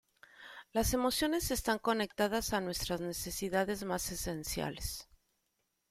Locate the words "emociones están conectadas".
0.95-2.53